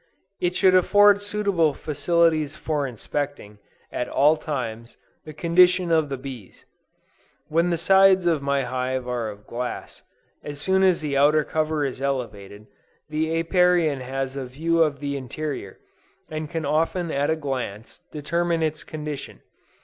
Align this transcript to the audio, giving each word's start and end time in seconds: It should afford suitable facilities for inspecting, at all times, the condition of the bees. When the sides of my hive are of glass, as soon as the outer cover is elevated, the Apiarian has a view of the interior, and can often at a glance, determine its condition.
It 0.39 0.55
should 0.55 0.73
afford 0.73 1.21
suitable 1.21 1.75
facilities 1.75 2.55
for 2.55 2.87
inspecting, 2.87 3.59
at 3.91 4.09
all 4.09 4.35
times, 4.35 4.97
the 5.25 5.31
condition 5.31 5.91
of 5.91 6.09
the 6.09 6.17
bees. 6.17 6.65
When 7.49 7.69
the 7.69 7.77
sides 7.77 8.25
of 8.25 8.41
my 8.41 8.63
hive 8.63 9.07
are 9.07 9.29
of 9.29 9.45
glass, 9.45 10.01
as 10.43 10.59
soon 10.59 10.81
as 10.81 11.01
the 11.01 11.15
outer 11.17 11.43
cover 11.43 11.85
is 11.85 12.01
elevated, 12.01 12.65
the 13.11 13.29
Apiarian 13.39 13.99
has 13.99 14.35
a 14.35 14.45
view 14.45 14.81
of 14.81 15.01
the 15.01 15.15
interior, 15.15 15.77
and 16.31 16.49
can 16.49 16.65
often 16.65 17.11
at 17.11 17.29
a 17.29 17.35
glance, 17.35 17.99
determine 18.11 18.63
its 18.63 18.83
condition. 18.83 19.41